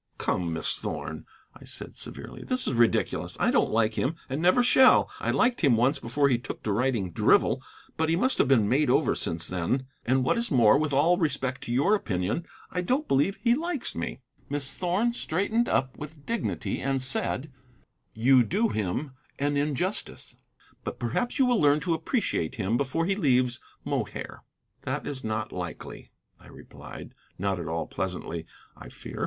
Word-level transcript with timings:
"Come, 0.17 0.51
Miss 0.51 0.79
Thorn," 0.79 1.27
I 1.55 1.63
said 1.63 1.95
severely, 1.95 2.41
"this 2.43 2.65
is 2.65 2.73
ridiculous. 2.73 3.37
I 3.39 3.51
don't 3.51 3.69
like 3.69 3.93
him, 3.93 4.15
and 4.29 4.41
never 4.41 4.63
shall. 4.63 5.11
I 5.19 5.29
liked 5.29 5.61
him 5.61 5.77
once, 5.77 5.99
before 5.99 6.27
he 6.27 6.39
took 6.39 6.63
to 6.63 6.71
writing 6.71 7.11
drivel. 7.11 7.61
But 7.97 8.09
he 8.09 8.15
must 8.15 8.39
have 8.39 8.47
been 8.47 8.67
made 8.67 8.89
over 8.89 9.13
since 9.13 9.45
then. 9.47 9.85
And 10.03 10.23
what 10.23 10.39
is 10.39 10.49
more, 10.49 10.75
with 10.75 10.91
all 10.91 11.19
respect 11.19 11.61
to 11.65 11.71
your 11.71 11.93
opinion, 11.93 12.47
I 12.71 12.81
don't 12.81 13.07
believe 13.07 13.35
he 13.43 13.53
likes 13.53 13.93
me." 13.93 14.21
Miss 14.49 14.73
Thorn 14.73 15.13
straightened 15.13 15.69
up 15.69 15.95
with 15.95 16.25
dignity 16.25 16.79
and 16.81 16.99
said: 17.03 17.51
"You 18.15 18.43
do 18.43 18.69
him 18.69 19.11
an 19.37 19.55
injustice. 19.55 20.35
But 20.83 20.97
perhaps 20.97 21.37
you 21.37 21.45
will 21.45 21.61
learn 21.61 21.79
to 21.81 21.93
appreciate 21.93 22.55
him 22.55 22.75
before 22.75 23.05
he 23.05 23.13
leaves 23.13 23.59
Mohair." 23.85 24.41
"That 24.81 25.05
is 25.05 25.23
not 25.23 25.51
likely," 25.51 26.09
I 26.39 26.47
replied 26.47 27.13
not 27.37 27.59
at 27.59 27.67
all 27.67 27.85
pleasantly, 27.85 28.47
I 28.75 28.89
fear. 28.89 29.19